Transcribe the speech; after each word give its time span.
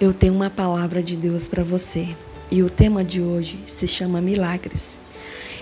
Eu 0.00 0.12
tenho 0.12 0.34
uma 0.34 0.50
palavra 0.50 1.00
de 1.00 1.16
Deus 1.16 1.46
para 1.46 1.62
você 1.62 2.08
e 2.50 2.64
o 2.64 2.68
tema 2.68 3.04
de 3.04 3.22
hoje 3.22 3.60
se 3.64 3.86
chama 3.86 4.20
Milagres. 4.20 5.00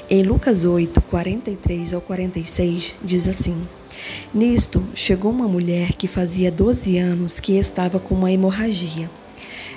Em 0.09 0.23
Lucas 0.23 0.65
8, 0.65 1.03
43 1.03 1.93
ao 1.93 2.01
46, 2.01 2.95
diz 3.05 3.29
assim: 3.29 3.61
Nisto 4.33 4.83
chegou 4.95 5.31
uma 5.31 5.47
mulher 5.47 5.93
que 5.93 6.09
fazia 6.09 6.51
12 6.51 6.97
anos 6.97 7.41
que 7.41 7.59
estava 7.59 8.01
com 8.01 8.15
uma 8.15 8.33
hemorragia. 8.33 9.11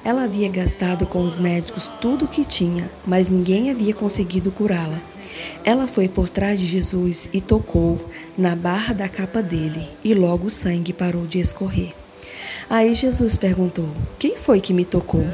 Ela 0.05 0.23
havia 0.23 0.47
gastado 0.47 1.05
com 1.05 1.21
os 1.21 1.37
médicos 1.37 1.91
tudo 1.99 2.23
o 2.23 2.29
que 2.29 2.45
tinha, 2.45 2.89
mas 3.05 3.29
ninguém 3.29 3.69
havia 3.69 3.93
conseguido 3.93 4.53
curá-la. 4.53 5.01
Ela 5.65 5.85
foi 5.85 6.07
por 6.07 6.29
trás 6.29 6.61
de 6.61 6.65
Jesus 6.65 7.27
e 7.33 7.41
tocou 7.41 7.99
na 8.37 8.55
barra 8.55 8.93
da 8.93 9.09
capa 9.09 9.43
dele, 9.43 9.85
e 10.01 10.13
logo 10.13 10.47
o 10.47 10.49
sangue 10.49 10.93
parou 10.93 11.27
de 11.27 11.39
escorrer. 11.39 12.04
Aí 12.69 12.93
Jesus 12.93 13.37
perguntou: 13.37 13.89
Quem 14.17 14.37
foi 14.37 14.59
que 14.59 14.73
me 14.73 14.85
tocou? 14.85 15.25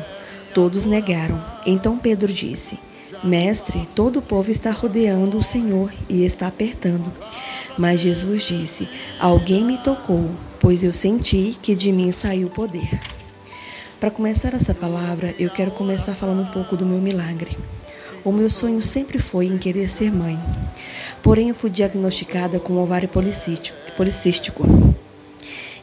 Todos 0.53 0.85
negaram. 0.85 1.41
Então 1.65 1.97
Pedro 1.97 2.31
disse: 2.31 2.79
Mestre, 3.23 3.87
todo 3.95 4.17
o 4.17 4.21
povo 4.21 4.49
está 4.49 4.71
rodeando 4.71 5.37
o 5.37 5.43
Senhor 5.43 5.93
e 6.09 6.25
está 6.25 6.47
apertando. 6.47 7.11
Mas 7.77 8.01
Jesus 8.01 8.43
disse: 8.43 8.89
Alguém 9.19 9.63
me 9.63 9.77
tocou, 9.77 10.29
pois 10.59 10.83
eu 10.83 10.91
senti 10.91 11.55
que 11.61 11.75
de 11.75 11.91
mim 11.91 12.11
saiu 12.11 12.47
o 12.47 12.51
poder. 12.51 12.99
Para 13.99 14.09
começar 14.09 14.53
essa 14.55 14.73
palavra, 14.73 15.35
eu 15.37 15.49
quero 15.49 15.71
começar 15.71 16.13
falando 16.13 16.41
um 16.41 16.51
pouco 16.51 16.75
do 16.75 16.85
meu 16.85 16.97
milagre. 16.97 17.55
O 18.25 18.31
meu 18.31 18.49
sonho 18.49 18.81
sempre 18.81 19.19
foi 19.19 19.45
em 19.45 19.57
querer 19.57 19.89
ser 19.89 20.11
mãe. 20.11 20.39
Porém, 21.21 21.49
eu 21.49 21.55
fui 21.55 21.69
diagnosticada 21.69 22.59
com 22.59 22.77
ovário 22.77 23.09
policístico 23.09 24.65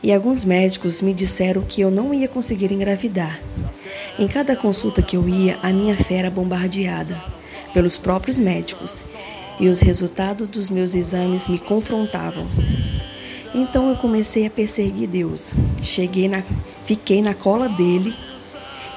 e 0.03 0.13
alguns 0.13 0.45
médicos 0.45 1.03
me 1.03 1.13
disseram 1.13 1.63
que 1.63 1.81
eu 1.81 1.91
não 1.91 2.15
ia 2.15 2.29
conseguir 2.29 2.73
engravidar. 2.73 3.41
Em 4.19 4.29
cada 4.29 4.57
consulta 4.57 5.03
que 5.03 5.17
eu 5.17 5.29
ia, 5.29 5.59
a 5.63 5.73
minha 5.73 5.97
fé 5.97 6.17
era 6.17 6.31
bombardeada 6.31 7.21
pelos 7.73 7.99
próprios 7.99 8.39
médicos 8.39 9.05
e 9.61 9.69
os 9.69 9.81
resultados 9.81 10.49
dos 10.49 10.71
meus 10.71 10.95
exames 10.95 11.49
me 11.49 11.59
confrontavam. 11.59 12.47
Então 13.55 13.89
eu 13.89 13.97
comecei 13.97 14.47
a 14.47 14.51
perseguir 14.51 15.09
Deus. 15.09 15.55
Cheguei 15.83 16.29
na, 16.29 16.43
fiquei 16.85 17.23
na 17.23 17.35
cola 17.35 17.69
dele, 17.69 18.15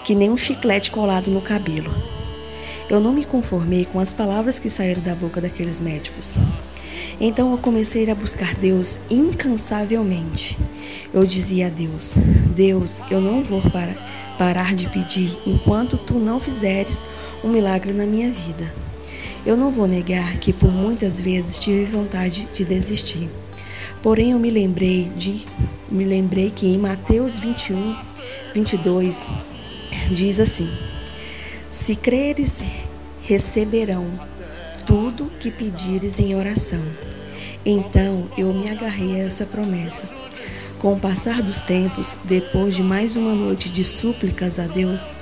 que 0.04 0.14
nem 0.14 0.30
um 0.30 0.38
chiclete 0.38 0.92
colado 0.92 1.32
no 1.32 1.42
cabelo. 1.42 1.92
Eu 2.90 3.00
não 3.00 3.14
me 3.14 3.24
conformei 3.24 3.86
com 3.86 4.00
as 4.00 4.12
palavras 4.12 4.60
que 4.60 4.70
saíram 4.70 5.02
da 5.02 5.16
boca 5.16 5.40
daqueles 5.40 5.80
médicos. 5.80 6.36
Então 7.24 7.52
eu 7.52 7.58
comecei 7.60 8.10
a 8.10 8.16
buscar 8.16 8.56
Deus 8.56 9.00
incansavelmente. 9.08 10.58
Eu 11.14 11.24
dizia 11.24 11.68
a 11.68 11.70
Deus: 11.70 12.16
Deus, 12.56 13.00
eu 13.12 13.22
não 13.22 13.44
vou 13.44 13.62
para, 13.62 13.96
parar 14.40 14.74
de 14.74 14.90
pedir 14.90 15.38
enquanto 15.46 16.00
tu 16.00 16.16
não 16.16 16.40
fizeres 16.40 17.06
um 17.44 17.50
milagre 17.50 17.94
na 17.94 18.08
minha 18.08 18.32
vida. 18.32 18.74
Eu 19.46 19.56
não 19.56 19.70
vou 19.70 19.86
negar 19.86 20.38
que 20.38 20.52
por 20.52 20.72
muitas 20.72 21.20
vezes 21.20 21.60
tive 21.60 21.86
vontade 21.86 22.50
de 22.52 22.66
desistir. 22.66 23.30
Porém 24.02 24.32
eu 24.32 24.40
me 24.40 24.50
lembrei 24.50 25.12
de 25.16 25.46
me 25.92 26.06
lembrei 26.06 26.50
que 26.50 26.66
em 26.66 26.78
Mateus 26.80 27.38
21, 27.38 27.98
22 28.52 29.28
diz 30.10 30.40
assim: 30.40 30.72
Se 31.70 31.96
creres, 31.96 32.64
receberão 33.22 34.08
tudo 34.86 35.32
que 35.40 35.52
pedires 35.52 36.20
em 36.20 36.36
oração. 36.36 36.84
Então 37.66 38.28
eu 38.38 38.54
me 38.54 38.70
agarrei 38.70 39.22
a 39.22 39.26
essa 39.26 39.46
promessa. 39.46 40.10
Com 40.80 40.94
o 40.94 41.00
passar 41.00 41.42
dos 41.42 41.62
tempos, 41.62 42.20
depois 42.24 42.76
de 42.76 42.82
mais 42.82 43.16
uma 43.16 43.36
noite 43.36 43.70
de 43.70 43.84
súplicas 43.84 44.58
a 44.58 44.66
Deus, 44.66 45.14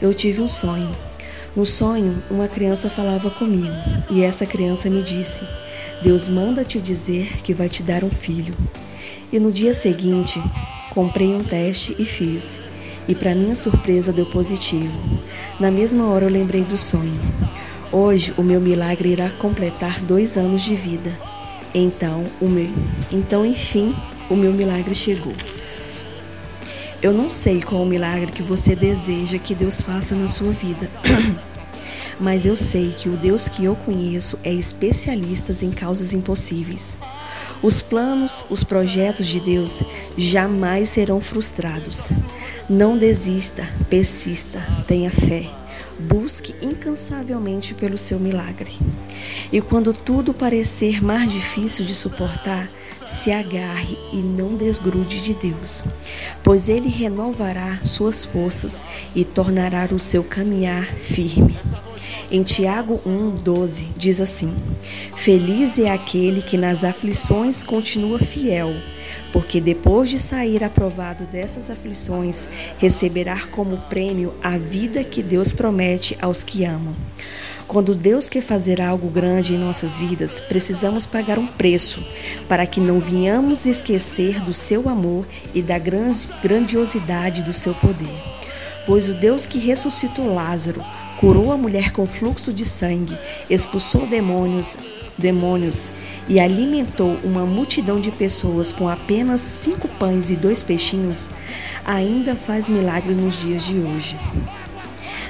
eu 0.00 0.14
tive 0.14 0.40
um 0.40 0.48
sonho. 0.48 0.90
No 1.54 1.66
sonho, 1.66 2.22
uma 2.30 2.48
criança 2.48 2.88
falava 2.88 3.30
comigo 3.30 3.74
e 4.10 4.22
essa 4.22 4.46
criança 4.46 4.88
me 4.88 5.02
disse: 5.02 5.46
Deus 6.02 6.28
manda 6.28 6.64
te 6.64 6.80
dizer 6.80 7.42
que 7.42 7.52
vai 7.52 7.68
te 7.68 7.82
dar 7.82 8.02
um 8.02 8.10
filho. 8.10 8.54
E 9.30 9.38
no 9.38 9.52
dia 9.52 9.74
seguinte, 9.74 10.42
comprei 10.90 11.34
um 11.34 11.44
teste 11.44 11.94
e 11.98 12.06
fiz. 12.06 12.58
E 13.06 13.14
para 13.14 13.34
minha 13.34 13.56
surpresa 13.56 14.12
deu 14.12 14.26
positivo. 14.26 14.98
Na 15.60 15.70
mesma 15.70 16.06
hora 16.06 16.24
eu 16.24 16.30
lembrei 16.30 16.62
do 16.62 16.78
sonho. 16.78 17.20
Hoje 17.92 18.32
o 18.38 18.42
meu 18.42 18.58
milagre 18.58 19.10
irá 19.10 19.28
completar 19.28 20.00
dois 20.00 20.38
anos 20.38 20.62
de 20.62 20.74
vida. 20.74 21.12
Então, 21.74 22.24
o 22.40 22.48
meu, 22.48 22.70
então, 23.12 23.44
enfim, 23.44 23.94
o 24.30 24.34
meu 24.34 24.50
milagre 24.50 24.94
chegou. 24.94 25.34
Eu 27.02 27.12
não 27.12 27.30
sei 27.30 27.60
qual 27.60 27.82
o 27.82 27.86
milagre 27.86 28.32
que 28.32 28.42
você 28.42 28.74
deseja 28.74 29.36
que 29.38 29.54
Deus 29.54 29.82
faça 29.82 30.14
na 30.14 30.26
sua 30.26 30.52
vida. 30.52 30.90
Mas 32.18 32.46
eu 32.46 32.56
sei 32.56 32.92
que 32.92 33.10
o 33.10 33.16
Deus 33.16 33.46
que 33.46 33.66
eu 33.66 33.76
conheço 33.76 34.38
é 34.42 34.52
especialista 34.52 35.52
em 35.62 35.70
causas 35.70 36.14
impossíveis. 36.14 36.98
Os 37.62 37.82
planos, 37.82 38.42
os 38.48 38.64
projetos 38.64 39.26
de 39.26 39.38
Deus 39.38 39.82
jamais 40.16 40.88
serão 40.88 41.20
frustrados. 41.20 42.08
Não 42.70 42.96
desista, 42.96 43.68
persista, 43.90 44.66
tenha 44.86 45.10
fé. 45.10 45.61
Busque 46.02 46.54
incansavelmente 46.60 47.74
pelo 47.74 47.96
seu 47.96 48.18
milagre. 48.18 48.72
E 49.52 49.60
quando 49.60 49.92
tudo 49.92 50.34
parecer 50.34 51.02
mais 51.02 51.30
difícil 51.30 51.84
de 51.84 51.94
suportar, 51.94 52.68
se 53.04 53.30
agarre 53.30 53.98
e 54.12 54.16
não 54.16 54.56
desgrude 54.56 55.20
de 55.20 55.34
Deus, 55.34 55.84
pois 56.42 56.68
Ele 56.68 56.88
renovará 56.88 57.78
suas 57.84 58.24
forças 58.24 58.84
e 59.14 59.24
tornará 59.24 59.88
o 59.92 59.98
seu 59.98 60.22
caminhar 60.22 60.84
firme. 60.84 61.58
Em 62.30 62.42
Tiago 62.42 63.00
1,12 63.06 63.88
diz 63.98 64.20
assim: 64.20 64.54
Feliz 65.16 65.78
é 65.78 65.90
aquele 65.90 66.42
que 66.42 66.56
nas 66.56 66.84
aflições 66.84 67.62
continua 67.62 68.18
fiel 68.18 68.72
porque 69.32 69.60
depois 69.60 70.10
de 70.10 70.18
sair 70.18 70.62
aprovado 70.62 71.24
dessas 71.24 71.70
aflições, 71.70 72.48
receberá 72.78 73.46
como 73.46 73.78
prêmio 73.88 74.34
a 74.42 74.58
vida 74.58 75.02
que 75.02 75.22
Deus 75.22 75.52
promete 75.52 76.16
aos 76.20 76.44
que 76.44 76.64
amam. 76.64 76.94
Quando 77.72 77.94
Deus 77.94 78.28
quer 78.28 78.42
fazer 78.42 78.82
algo 78.82 79.08
grande 79.08 79.54
em 79.54 79.58
nossas 79.58 79.96
vidas, 79.96 80.38
precisamos 80.40 81.06
pagar 81.06 81.38
um 81.38 81.46
preço 81.46 82.04
para 82.46 82.66
que 82.66 82.78
não 82.78 83.00
venhamos 83.00 83.64
esquecer 83.64 84.42
do 84.42 84.52
seu 84.52 84.90
amor 84.90 85.26
e 85.54 85.62
da 85.62 85.78
grandiosidade 85.78 87.42
do 87.42 87.54
seu 87.54 87.72
poder. 87.76 88.12
Pois 88.84 89.08
o 89.08 89.14
Deus 89.14 89.46
que 89.46 89.58
ressuscitou 89.58 90.34
Lázaro, 90.34 90.84
curou 91.18 91.50
a 91.50 91.56
mulher 91.56 91.92
com 91.92 92.04
fluxo 92.04 92.52
de 92.52 92.66
sangue, 92.66 93.16
expulsou 93.48 94.06
demônios, 94.06 94.76
demônios 95.16 95.90
e 96.28 96.38
alimentou 96.38 97.18
uma 97.24 97.46
multidão 97.46 97.98
de 97.98 98.10
pessoas 98.10 98.70
com 98.70 98.86
apenas 98.86 99.40
cinco 99.40 99.88
pães 99.88 100.28
e 100.28 100.36
dois 100.36 100.62
peixinhos, 100.62 101.28
ainda 101.86 102.36
faz 102.36 102.68
milagres 102.68 103.16
nos 103.16 103.40
dias 103.40 103.64
de 103.64 103.78
hoje. 103.78 104.18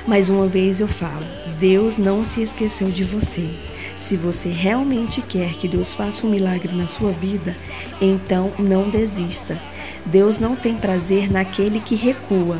Mais 0.08 0.28
uma 0.28 0.48
vez 0.48 0.80
eu 0.80 0.88
falo, 0.88 1.24
Deus 1.62 1.96
não 1.96 2.24
se 2.24 2.42
esqueceu 2.42 2.90
de 2.90 3.04
você. 3.04 3.48
Se 3.96 4.16
você 4.16 4.48
realmente 4.48 5.22
quer 5.22 5.52
que 5.52 5.68
Deus 5.68 5.94
faça 5.94 6.26
um 6.26 6.30
milagre 6.30 6.74
na 6.74 6.88
sua 6.88 7.12
vida, 7.12 7.56
então 8.00 8.52
não 8.58 8.90
desista. 8.90 9.56
Deus 10.04 10.40
não 10.40 10.56
tem 10.56 10.74
prazer 10.74 11.30
naquele 11.30 11.78
que 11.78 11.94
recua, 11.94 12.58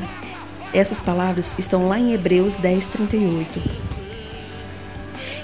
essas 0.73 1.01
palavras 1.01 1.53
estão 1.59 1.89
lá 1.89 1.99
em 1.99 2.15
Hebreus 2.15 2.55
10, 2.55 2.87
38. 2.87 3.92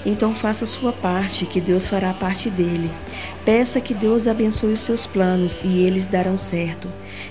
Então 0.05 0.33
faça 0.33 0.65
sua 0.65 0.93
parte, 0.93 1.45
que 1.45 1.59
Deus 1.59 1.87
fará 1.87 2.11
a 2.11 2.13
parte 2.13 2.49
dele. 2.49 2.89
Peça 3.43 3.81
que 3.81 3.93
Deus 3.93 4.27
abençoe 4.27 4.73
os 4.73 4.81
seus 4.81 5.05
planos 5.05 5.61
e 5.63 5.83
eles 5.83 6.07
darão 6.07 6.37
certo. 6.37 6.87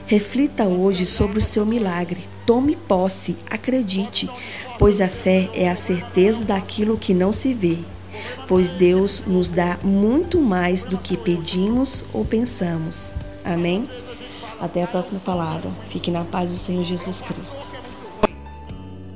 Reflita 0.07 0.67
hoje 0.67 1.07
sobre 1.07 1.39
o 1.39 1.43
seu 1.43 1.65
milagre. 1.65 2.19
Tome 2.45 2.77
posse, 2.77 3.37
acredite, 3.51 4.29
pois 4.79 5.01
a 5.01 5.09
fé 5.09 5.49
é 5.55 5.69
a 5.69 5.77
certeza 5.77 6.45
daquilo 6.45 6.99
que 6.99 7.13
não 7.13 7.33
se 7.33 7.55
vê. 7.55 7.79
Pois 8.47 8.71
Deus 8.71 9.23
nos 9.27 9.51
dá 9.51 9.79
muito 9.83 10.41
mais 10.41 10.83
do 10.83 10.99
que 10.99 11.17
pedimos 11.17 12.05
ou 12.13 12.25
pensamos. 12.25 13.15
Amém? 13.45 13.89
Até 14.61 14.83
a 14.83 14.87
próxima 14.87 15.21
palavra. 15.21 15.71
Fique 15.89 16.11
na 16.11 16.25
paz 16.25 16.51
do 16.51 16.59
Senhor 16.59 16.85
Jesus 16.85 17.23
Cristo. 17.23 17.67